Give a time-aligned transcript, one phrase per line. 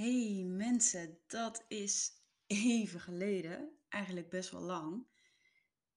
[0.00, 2.12] Hey mensen, dat is
[2.46, 5.06] even geleden, eigenlijk best wel lang.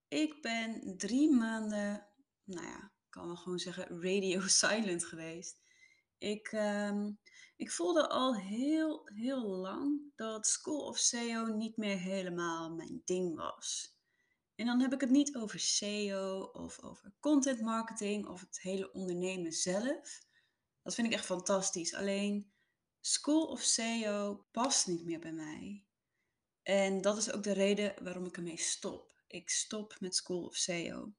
[0.07, 2.07] Ik ben drie maanden,
[2.43, 5.59] nou ja, kan wel gewoon zeggen, radio silent geweest.
[6.17, 7.11] Ik, ehm,
[7.55, 13.35] ik voelde al heel, heel lang dat School of SEO niet meer helemaal mijn ding
[13.35, 13.97] was.
[14.55, 18.91] En dan heb ik het niet over SEO of over content marketing of het hele
[18.91, 20.21] ondernemen zelf.
[20.81, 21.93] Dat vind ik echt fantastisch.
[21.93, 22.52] Alleen
[23.05, 25.83] School of SEO past niet meer bij mij.
[26.61, 29.23] En dat is ook de reden waarom ik ermee stop.
[29.27, 31.13] Ik stop met School of SEO.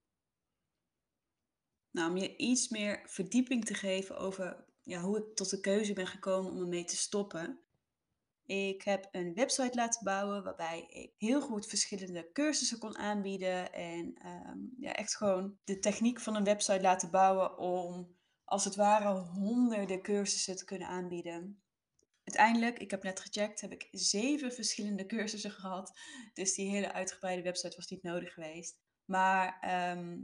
[1.90, 5.92] Nou, om je iets meer verdieping te geven over ja, hoe ik tot de keuze
[5.92, 7.60] ben gekomen om ermee te stoppen.
[8.46, 13.72] Ik heb een website laten bouwen waarbij ik heel goed verschillende cursussen kon aanbieden.
[13.72, 18.74] En ehm, ja, echt gewoon de techniek van een website laten bouwen om als het
[18.74, 21.63] ware honderden cursussen te kunnen aanbieden.
[22.36, 25.98] Uiteindelijk, ik heb net gecheckt, heb ik zeven verschillende cursussen gehad.
[26.32, 28.76] Dus die hele uitgebreide website was niet nodig geweest.
[29.04, 30.22] Maar ehm,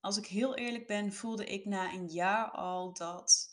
[0.00, 3.52] als ik heel eerlijk ben, voelde ik na een jaar al dat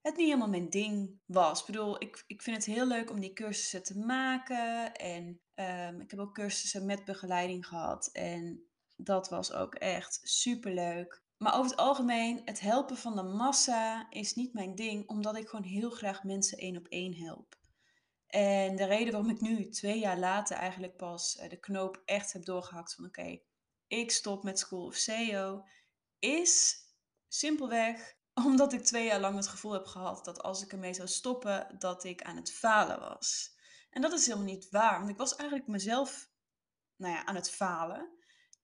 [0.00, 1.60] het niet helemaal mijn ding was.
[1.60, 4.94] Ik bedoel, ik, ik vind het heel leuk om die cursussen te maken.
[4.94, 8.08] En ehm, ik heb ook cursussen met begeleiding gehad.
[8.12, 11.22] En dat was ook echt super leuk.
[11.42, 15.48] Maar over het algemeen, het helpen van de massa is niet mijn ding, omdat ik
[15.48, 17.58] gewoon heel graag mensen één op één help.
[18.26, 22.32] En de reden waarom ik nu, twee jaar later, eigenlijk pas eh, de knoop echt
[22.32, 23.40] heb doorgehakt van oké,
[23.86, 25.64] ik stop met School of SEO,
[26.18, 26.76] is
[27.28, 28.16] simpelweg
[28.46, 31.74] omdat ik twee jaar lang het gevoel heb gehad dat als ik ermee zou stoppen,
[31.78, 33.56] dat ik aan het falen was.
[33.90, 36.30] En dat is helemaal niet waar, want ik was eigenlijk mezelf
[36.96, 38.18] nou ja, aan het falen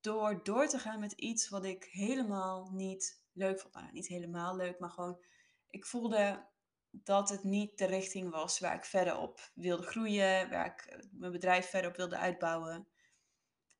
[0.07, 3.75] door door te gaan met iets wat ik helemaal niet leuk vond.
[3.75, 5.23] Nou, niet helemaal leuk, maar gewoon,
[5.69, 6.47] ik voelde
[6.91, 10.99] dat het niet de richting was waar ik verder op wilde groeien, waar ik eh,
[11.11, 12.89] mijn bedrijf verder op wilde uitbouwen.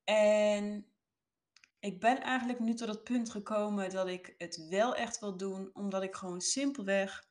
[0.05, 0.87] En
[1.79, 5.71] ik ben eigenlijk nu tot het punt gekomen dat ik het wel echt wil doen,
[5.73, 7.29] omdat ik gewoon simpelweg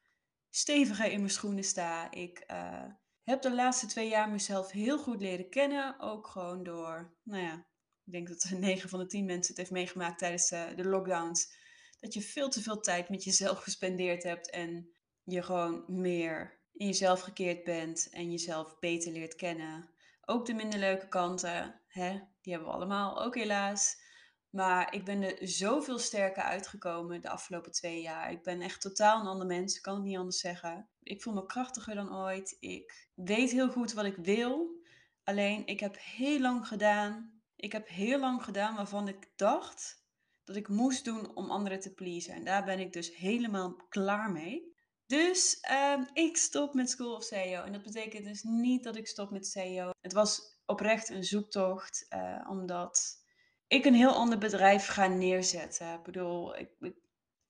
[0.49, 2.11] steviger in mijn schoenen sta.
[2.11, 2.85] Ik uh,
[3.23, 7.65] heb de laatste twee jaar mezelf heel goed leren kennen, ook gewoon door, nou ja,
[8.05, 11.53] ik denk dat 9 van de 10 mensen het heeft meegemaakt tijdens de, de lockdowns.
[11.99, 14.89] Dat je veel te veel tijd met jezelf gespendeerd hebt en
[15.23, 19.89] je gewoon meer in jezelf gekeerd bent en jezelf beter leert kennen.
[20.25, 22.11] Ook de minder leuke kanten, hè?
[22.41, 24.03] die hebben we allemaal, ook helaas.
[24.49, 28.31] Maar ik ben er zoveel sterker uitgekomen de afgelopen twee jaar.
[28.31, 30.89] Ik ben echt totaal een ander mens, kan het niet anders zeggen.
[31.01, 32.57] Ik voel me krachtiger dan ooit.
[32.59, 34.83] Ik weet heel goed wat ik wil.
[35.23, 40.03] Alleen ik heb heel lang gedaan ik heb heel lang gedaan waarvan ik dacht
[40.43, 42.33] dat ik moest doen om anderen te pleasen.
[42.33, 44.73] En daar ben ik dus helemaal klaar mee.
[45.05, 47.63] Dus ehm, ik stop met School of SEO.
[47.63, 49.89] En dat betekent dus niet dat ik stop met SEO.
[50.01, 53.23] Het was oprecht een zoektocht, uh, omdat
[53.67, 55.93] ik een heel ander bedrijf ga neerzetten.
[55.93, 56.69] Ik bedoel, ik,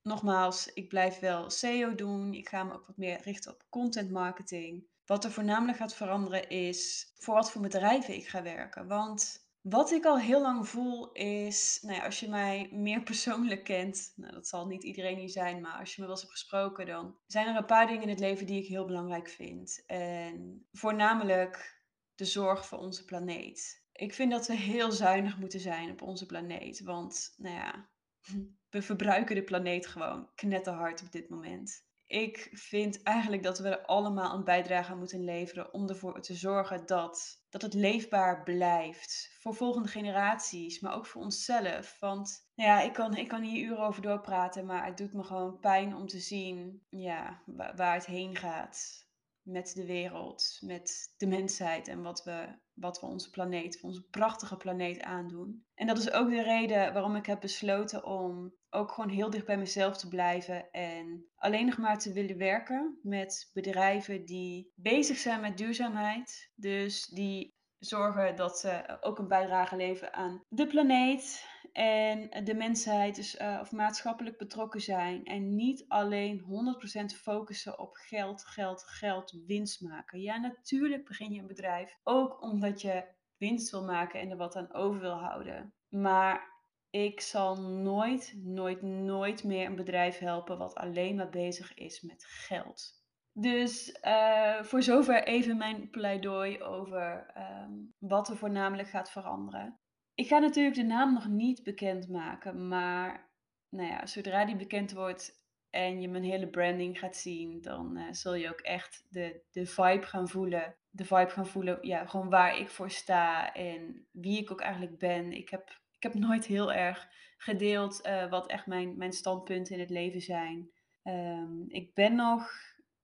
[0.02, 2.34] nogmaals, ik blijf wel SEO doen.
[2.34, 4.88] Ik ga me ook wat meer richten op content marketing.
[5.06, 8.88] Wat er voornamelijk gaat veranderen is voor wat voor bedrijven ik ga werken.
[8.88, 13.64] Want wat ik al heel lang voel is, nou ja, als je mij meer persoonlijk
[13.64, 16.40] kent, nou, dat zal niet iedereen hier zijn, maar als je me wel eens hebt
[16.40, 19.84] gesproken, dan zijn er een paar dingen in het leven die ik heel belangrijk vind.
[19.86, 21.84] En voornamelijk
[22.16, 23.84] de zorg voor onze planeet.
[23.92, 27.90] Ik vind dat we heel zuinig moeten zijn op onze planeet, want, nou ja,
[28.70, 33.86] we verbruiken de planeet gewoon knetterhard op dit moment ik vind eigenlijk dat we er
[33.86, 39.36] allemaal een bijdrage aan moeten leveren om ervoor te zorgen dat, dat het leefbaar blijft.
[39.40, 41.98] Voor volgende generaties, maar ook voor onszelf.
[42.00, 45.24] Want nou ja, ik kan, ik kan hier uren over doorpraten, maar het doet me
[45.24, 49.06] gewoon pijn om te zien ja, waar, waar het heen gaat
[49.46, 54.58] met de wereld, met de mensheid en wat we, wat we onze planeet, onze prachtige
[54.58, 55.66] planeet aandoen.
[55.76, 59.46] En dat is ook de reden waarom ik heb besloten om ook gewoon heel dicht
[59.46, 65.18] bij mezelf te blijven en alleen nog maar te willen werken met bedrijven die bezig
[65.18, 66.52] zijn met duurzaamheid.
[66.56, 73.16] Dus die zorgen dat ze ook een bijdrage leveren aan de planeet en de mensheid,
[73.16, 75.24] dus, uh, of maatschappelijk betrokken zijn.
[75.26, 80.22] En niet alleen 100% focussen op geld, geld, geld, winst maken.
[80.22, 84.56] Ja, natuurlijk begin je een bedrijf ook omdat je winst wil maken en er wat
[84.56, 85.74] aan over wil houden.
[85.90, 86.55] Maar
[86.96, 92.26] ik zal nooit, nooit, nooit meer een bedrijf helpen wat alleen maar bezig is met
[92.26, 93.04] geld.
[93.34, 99.80] Dus uh, voor zover even mijn pleidooi over um, wat er voornamelijk gaat veranderen.
[100.14, 103.30] Ik ga natuurlijk de naam nog niet bekendmaken, maar
[103.70, 108.12] nou ja, zodra die bekend wordt en je mijn hele branding gaat zien, dan uh,
[108.12, 110.76] zul je ook echt de, de vibe gaan voelen.
[110.90, 114.98] De vibe gaan voelen, ja, gewoon waar ik voor sta en wie ik ook eigenlijk
[114.98, 115.32] ben.
[115.32, 117.08] Ik heb, ik heb nooit heel erg
[117.38, 120.70] gedeeld uh, wat echt mijn, mijn standpunten in het leven zijn.
[121.04, 122.50] Um, ik ben nog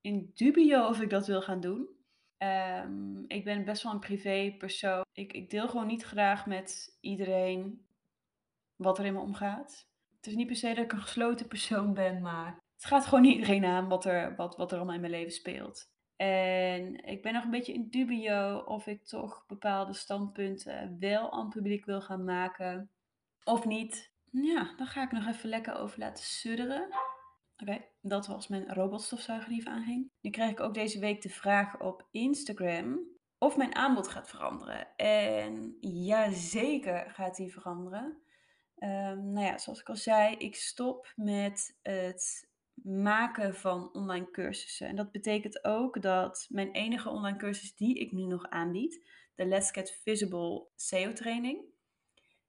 [0.01, 1.89] in dubio of ik dat wil gaan doen.
[2.37, 5.05] Um, ik ben best wel een privé persoon.
[5.13, 7.85] Ik, ik deel gewoon niet graag met iedereen
[8.75, 9.89] wat er in me omgaat.
[10.15, 13.25] Het is niet per se dat ik een gesloten persoon ben, maar het gaat gewoon
[13.25, 15.89] iedereen aan wat er, wat, wat er allemaal in mijn leven speelt.
[16.21, 21.45] En ik ben nog een beetje in dubio of ik toch bepaalde standpunten wel aan
[21.45, 22.89] het publiek wil gaan maken
[23.43, 24.11] of niet.
[24.31, 26.87] Ja, dan ga ik nog even lekker over laten sudderen.
[27.57, 30.11] Oké, dat was mijn robotstofzuiger die aanging.
[30.21, 32.99] Nu krijg ik ook deze week de vraag op Instagram
[33.37, 34.95] of mijn aanbod gaat veranderen.
[34.95, 38.21] En ja, zeker gaat die veranderen.
[38.77, 42.50] Um, nou ja, zoals ik al zei, ik stop met het
[42.83, 44.87] maken van online cursussen.
[44.87, 49.45] En dat betekent ook dat mijn enige online cursus die ik nu nog aanbied, de
[49.45, 51.65] Let's Get Visible SEO training,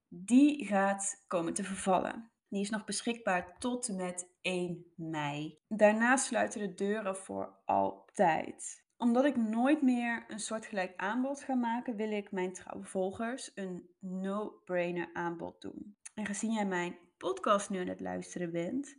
[0.08, 2.30] die gaat komen te vervallen.
[2.48, 5.58] Die is nog beschikbaar tot en met 1 mei.
[5.68, 8.84] Daarna sluiten de deuren voor altijd.
[8.96, 13.90] Omdat ik nooit meer een soortgelijk aanbod ga maken, wil ik mijn trouwe volgers een
[13.98, 15.96] no-brainer aanbod doen.
[16.14, 18.96] En gezien jij mijn podcast nu aan het luisteren bent,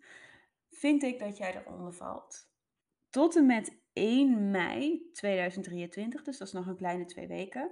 [0.73, 2.51] vind ik dat jij eronder valt.
[3.09, 7.71] Tot en met 1 mei 2023, dus dat is nog een kleine twee weken,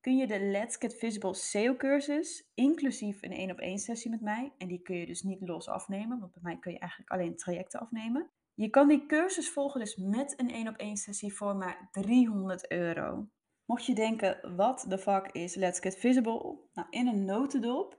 [0.00, 4.20] kun je de Let's Get Visible SEO cursus, inclusief een 1 op 1 sessie met
[4.20, 7.10] mij, en die kun je dus niet los afnemen, want bij mij kun je eigenlijk
[7.10, 8.30] alleen trajecten afnemen.
[8.54, 12.70] Je kan die cursus volgen dus met een 1 op 1 sessie voor maar 300
[12.70, 13.28] euro.
[13.64, 16.58] Mocht je denken, wat de fuck is Let's Get Visible?
[16.72, 17.98] Nou, in een notendop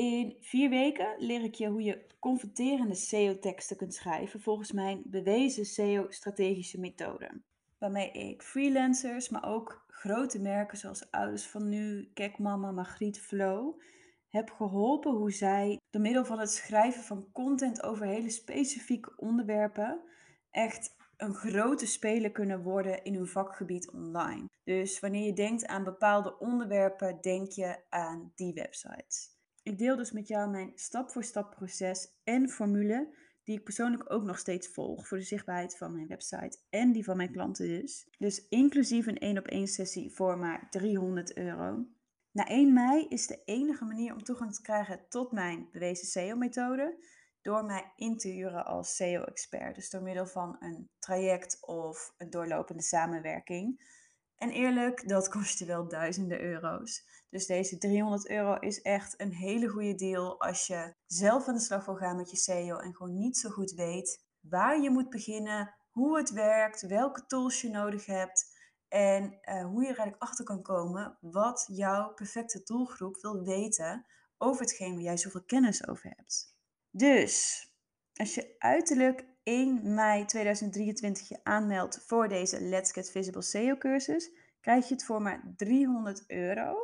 [0.00, 5.64] in vier weken leer ik je hoe je converterende SEO-teksten kunt schrijven volgens mijn bewezen
[5.64, 7.42] SEO-strategische methode.
[7.78, 13.80] Waarmee ik freelancers, maar ook grote merken zoals Ouders van Nu, Kekmama, Margriet, Flow
[14.28, 20.00] heb geholpen hoe zij door middel van het schrijven van content over hele specifieke onderwerpen
[20.50, 24.44] echt een grote speler kunnen worden in hun vakgebied online.
[24.64, 29.38] Dus wanneer je denkt aan bepaalde onderwerpen, denk je aan die websites.
[29.62, 33.14] Ik deel dus met jou mijn stap-voor-stap proces en formule
[33.44, 37.04] die ik persoonlijk ook nog steeds volg voor de zichtbaarheid van mijn website en die
[37.04, 38.08] van mijn klanten dus.
[38.18, 41.86] Dus inclusief een 1 op 1 sessie voor maar 300 euro.
[42.32, 47.04] Na 1 mei is de enige manier om toegang te krijgen tot mijn bewezen SEO-methode
[47.42, 49.74] door mij in te huren als SEO-expert.
[49.74, 53.98] Dus door middel van een traject of een doorlopende samenwerking.
[54.40, 57.04] En eerlijk, dat kost je wel duizenden euro's.
[57.30, 61.60] Dus deze 300 euro is echt een hele goede deal als je zelf aan de
[61.60, 65.10] slag wil gaan met je SEO en gewoon niet zo goed weet waar je moet
[65.10, 68.58] beginnen, hoe het werkt, welke tools je nodig hebt
[68.88, 74.06] en uh, hoe je er eigenlijk achter kan komen wat jouw perfecte doelgroep wil weten
[74.38, 76.56] over hetgeen waar jij zoveel kennis over hebt.
[76.90, 77.64] Dus
[78.14, 84.30] als je uiterlijk 1 mei 2023 je aanmeldt voor deze Let's Get Visible SEO cursus,
[84.60, 86.76] krijg je het voor maar 300 euro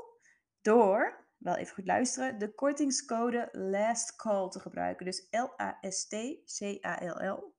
[0.62, 5.06] door, wel even goed luisteren, de kortingscode Last Call te gebruiken.
[5.06, 6.34] Dus L-A-S-T-C-A-L-L.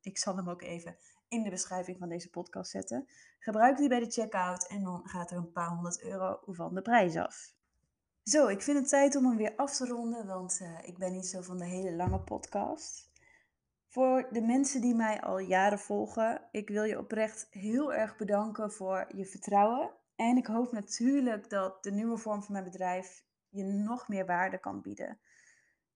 [0.02, 0.98] Ik zal hem ook even
[1.28, 3.08] in de beschrijving van deze podcast zetten.
[3.40, 6.82] Gebruik die bij de checkout en dan gaat er een paar honderd euro van de
[6.82, 7.56] prijs af.
[8.24, 11.12] Zo, ik vind het tijd om hem weer af te ronden, want uh, ik ben
[11.12, 13.07] niet zo van de hele lange podcast.
[13.98, 18.72] Voor de mensen die mij al jaren volgen, ik wil je oprecht heel erg bedanken
[18.72, 19.92] voor je vertrouwen.
[20.16, 24.60] En ik hoop natuurlijk dat de nieuwe vorm van mijn bedrijf je nog meer waarde
[24.60, 25.20] kan bieden.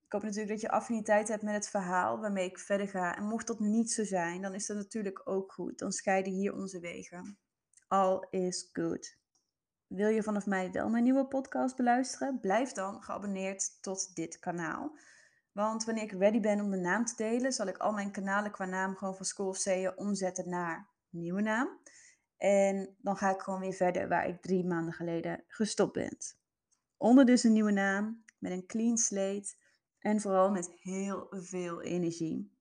[0.06, 3.18] Ik hoop natuurlijk dat je affiniteit hebt met het verhaal waarmee ik verder ga.
[3.18, 5.80] En mocht dat niet zo zijn, dan is dat natuurlijk ook goed.
[5.80, 7.38] Dan scheiden hier onze wegen.
[7.88, 9.18] All is good.
[9.88, 12.40] Wil je vanaf mij wel mijn nieuwe podcast beluisteren?
[12.40, 14.98] Blijf dan geabonneerd tot dit kanaal.
[15.52, 18.52] Want wanneer ik ready ben om de naam te delen, zal ik al mijn kanalen
[18.52, 21.80] qua naam gewoon van School of SEO omzetten naar nieuwe naam.
[22.38, 26.18] En dan ga ik gewoon weer verder waar ik drie maanden geleden gestopt ben.
[26.98, 29.54] Onder dus een nieuwe naam, met een clean slate
[30.00, 32.60] en vooral met heel veel energie.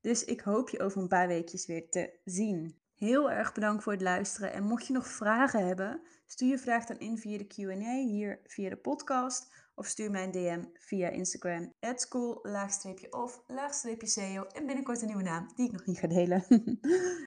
[0.00, 2.78] Dus ik hoop je over een paar weekjes weer te zien.
[2.94, 4.52] Heel erg bedankt voor het luisteren.
[4.52, 8.40] En mocht je nog vragen hebben, stuur je vraag dan in via de QA hier
[8.44, 9.63] via de podcast.
[9.74, 11.72] Of stuur mij een DM via Instagram.
[11.94, 14.42] school, laagstreepje of, laagstreepje SEO.
[14.42, 16.44] En binnenkort een nieuwe naam die ik nog niet ga delen.